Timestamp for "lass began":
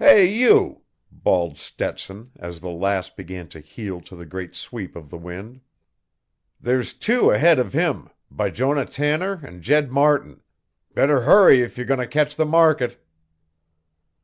2.70-3.46